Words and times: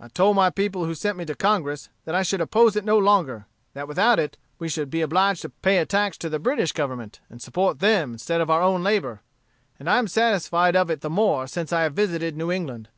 I 0.00 0.08
told 0.08 0.34
my 0.34 0.48
people 0.48 0.86
who 0.86 0.94
sent 0.94 1.18
me 1.18 1.26
to 1.26 1.34
Congress, 1.34 1.90
that 2.06 2.14
I 2.14 2.22
should 2.22 2.40
oppose 2.40 2.74
it 2.74 2.86
no 2.86 2.96
longer: 2.96 3.44
that 3.74 3.86
without 3.86 4.18
it, 4.18 4.38
we 4.58 4.66
should 4.66 4.88
be 4.88 5.02
obliged 5.02 5.42
to 5.42 5.50
pay 5.50 5.76
a 5.76 5.84
tax 5.84 6.16
to 6.24 6.30
the 6.30 6.38
British 6.38 6.72
Government, 6.72 7.20
and 7.28 7.42
support 7.42 7.78
them, 7.80 8.12
instead 8.12 8.40
of 8.40 8.48
our 8.48 8.62
own 8.62 8.82
labor. 8.82 9.20
And 9.78 9.90
I 9.90 9.98
am 9.98 10.08
satisfied 10.08 10.74
of 10.74 10.88
it 10.90 11.02
the 11.02 11.10
more 11.10 11.46
since 11.46 11.70
I 11.70 11.82
have 11.82 11.92
visited 11.92 12.34
New 12.34 12.50
England. 12.50 12.88